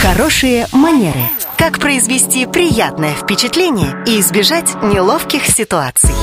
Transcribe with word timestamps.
Хорошие 0.00 0.68
манеры. 0.70 1.18
Как 1.56 1.80
произвести 1.80 2.46
приятное 2.46 3.14
впечатление 3.14 3.96
и 4.06 4.20
избежать 4.20 4.76
неловких 4.80 5.44
ситуаций. 5.44 6.14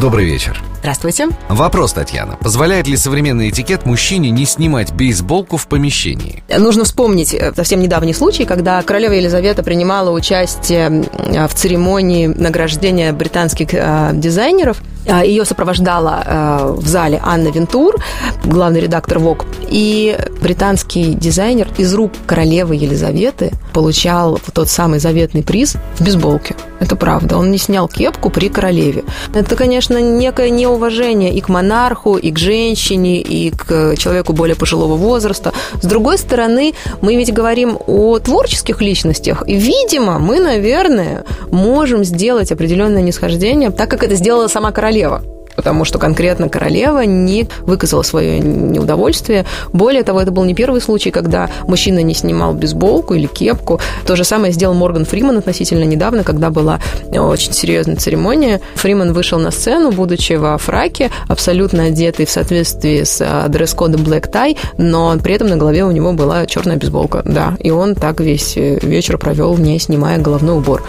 Добрый 0.00 0.24
вечер. 0.24 0.62
Здравствуйте. 0.78 1.28
Вопрос, 1.48 1.92
Татьяна. 1.92 2.36
Позволяет 2.36 2.86
ли 2.86 2.96
современный 2.96 3.50
этикет 3.50 3.86
мужчине 3.86 4.30
не 4.30 4.44
снимать 4.46 4.92
бейсболку 4.92 5.56
в 5.56 5.66
помещении? 5.66 6.44
Нужно 6.56 6.84
вспомнить 6.84 7.34
э, 7.34 7.52
совсем 7.54 7.80
недавний 7.80 8.14
случай, 8.14 8.44
когда 8.44 8.82
королева 8.82 9.12
Елизавета 9.12 9.64
принимала 9.64 10.10
участие 10.10 11.04
э, 11.04 11.46
в 11.48 11.54
церемонии 11.54 12.26
награждения 12.28 13.12
британских 13.12 13.74
э, 13.74 14.10
дизайнеров. 14.12 14.80
Ее 15.24 15.44
сопровождала 15.44 16.76
в 16.76 16.86
зале 16.86 17.20
Анна 17.24 17.48
Вентур, 17.48 17.96
главный 18.44 18.80
редактор 18.80 19.18
ВОК. 19.18 19.46
И 19.72 20.18
британский 20.42 21.14
дизайнер 21.14 21.66
из 21.78 21.94
рук 21.94 22.12
королевы 22.26 22.76
Елизаветы 22.76 23.52
получал 23.72 24.38
тот 24.52 24.68
самый 24.68 24.98
заветный 24.98 25.42
приз 25.42 25.76
в 25.96 26.04
бейсболке. 26.04 26.54
Это 26.78 26.94
правда. 26.94 27.38
Он 27.38 27.50
не 27.50 27.56
снял 27.56 27.88
кепку 27.88 28.28
при 28.28 28.50
королеве. 28.50 29.02
Это, 29.34 29.56
конечно, 29.56 29.96
некое 29.96 30.50
неуважение 30.50 31.32
и 31.32 31.40
к 31.40 31.48
монарху, 31.48 32.16
и 32.16 32.30
к 32.30 32.38
женщине, 32.38 33.22
и 33.22 33.50
к 33.50 33.96
человеку 33.96 34.34
более 34.34 34.56
пожилого 34.56 34.96
возраста. 34.96 35.54
С 35.80 35.86
другой 35.86 36.18
стороны, 36.18 36.74
мы 37.00 37.16
ведь 37.16 37.32
говорим 37.32 37.78
о 37.86 38.18
творческих 38.18 38.82
личностях. 38.82 39.42
И, 39.46 39.54
видимо, 39.54 40.18
мы, 40.18 40.38
наверное, 40.38 41.24
можем 41.50 42.04
сделать 42.04 42.52
определенное 42.52 43.00
нисхождение, 43.00 43.70
так 43.70 43.90
как 43.90 44.04
это 44.04 44.16
сделала 44.16 44.48
сама 44.48 44.70
королева 44.70 45.22
потому 45.56 45.84
что 45.84 45.98
конкретно 45.98 46.48
королева 46.48 47.00
не 47.00 47.48
выказала 47.60 48.02
свое 48.02 48.40
неудовольствие. 48.40 49.44
Более 49.72 50.02
того, 50.02 50.20
это 50.20 50.30
был 50.30 50.44
не 50.44 50.54
первый 50.54 50.80
случай, 50.80 51.10
когда 51.10 51.48
мужчина 51.66 52.02
не 52.02 52.14
снимал 52.14 52.54
бейсболку 52.54 53.14
или 53.14 53.26
кепку. 53.26 53.80
То 54.06 54.16
же 54.16 54.24
самое 54.24 54.52
сделал 54.52 54.74
Морган 54.74 55.04
Фриман 55.04 55.38
относительно 55.38 55.84
недавно, 55.84 56.24
когда 56.24 56.50
была 56.50 56.80
очень 57.10 57.52
серьезная 57.52 57.96
церемония. 57.96 58.60
Фриман 58.74 59.12
вышел 59.12 59.38
на 59.38 59.50
сцену, 59.50 59.92
будучи 59.92 60.34
во 60.34 60.56
фраке, 60.58 61.10
абсолютно 61.28 61.84
одетый 61.84 62.26
в 62.26 62.30
соответствии 62.30 63.04
с 63.04 63.20
а, 63.20 63.48
дресс-кодом 63.48 64.02
Black 64.02 64.30
Tie, 64.30 64.56
но 64.78 65.16
при 65.18 65.34
этом 65.34 65.48
на 65.48 65.56
голове 65.56 65.84
у 65.84 65.90
него 65.90 66.12
была 66.12 66.46
черная 66.46 66.76
бейсболка, 66.76 67.22
да. 67.24 67.56
И 67.60 67.70
он 67.70 67.94
так 67.94 68.20
весь 68.20 68.56
э, 68.56 68.78
вечер 68.82 69.18
провел, 69.18 69.56
не 69.56 69.78
снимая 69.78 70.18
головной 70.18 70.58
убор. 70.58 70.82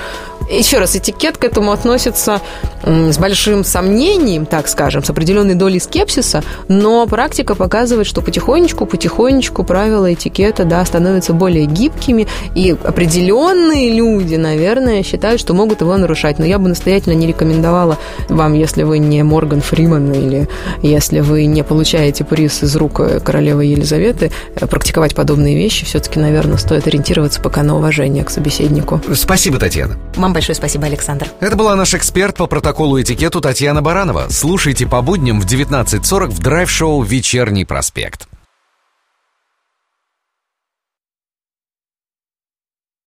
Еще 0.49 0.80
раз, 0.80 0.95
этикет 0.95 1.38
к 1.38 1.44
этому 1.44 1.72
относится 1.72 2.41
с 2.83 3.17
большим 3.17 3.63
сомнением, 3.63 4.45
так 4.45 4.67
скажем, 4.67 5.03
с 5.03 5.09
определенной 5.09 5.55
долей 5.55 5.80
скепсиса, 5.80 6.44
но 6.67 7.08
практика 7.08 7.55
показывает, 7.55 8.08
что 8.08 8.22
потихонечку, 8.22 8.85
потихонечку 8.85 9.63
правила 9.63 10.13
этикета, 10.13 10.66
да, 10.66 10.83
становятся 10.85 11.33
более 11.33 11.66
гибкими, 11.66 12.27
и 12.55 12.75
определенные 12.83 13.94
люди, 13.94 14.35
наверное, 14.35 15.03
считают, 15.03 15.39
что 15.39 15.53
могут 15.53 15.81
его 15.81 15.95
нарушать. 15.95 16.39
Но 16.39 16.45
я 16.45 16.59
бы 16.59 16.67
настоятельно 16.67 17.13
не 17.13 17.28
рекомендовала 17.28 17.97
вам, 18.30 18.53
если 18.53 18.83
вы 18.83 18.97
не 18.97 19.23
Морган 19.23 19.61
Фриман 19.61 20.11
или 20.11 20.50
если 20.81 21.22
вы 21.22 21.45
не 21.45 21.63
получаете 21.63 22.23
приз 22.23 22.63
из 22.63 22.75
рук 22.75 23.02
королевы 23.23 23.66
Елизаветы, 23.66 24.31
э, 24.55 24.67
практиковать 24.67 25.16
подобные 25.16 25.55
вещи. 25.55 25.85
Все-таки, 25.85 26.19
наверное, 26.19 26.57
стоит 26.57 26.88
ориентироваться 26.88 27.41
пока 27.41 27.63
на 27.63 27.78
уважение 27.78 28.23
к 28.23 28.30
собеседнику. 28.30 29.02
Спасибо, 29.13 29.57
Татьяна. 29.57 29.97
Большое 30.33 30.55
спасибо, 30.55 30.87
Александр. 30.87 31.27
Это 31.39 31.55
была 31.55 31.75
наш 31.75 31.93
эксперт 31.93 32.37
по 32.37 32.47
протоколу 32.47 32.99
этикету 32.99 33.39
Татьяна 33.39 33.81
Баранова. 33.83 34.27
Слушайте 34.29 34.87
по 34.87 35.01
будням 35.01 35.39
в 35.39 35.45
19.40 35.45 36.27
в 36.27 36.39
драйв-шоу 36.39 37.03
«Вечерний 37.03 37.65
проспект». 37.65 38.27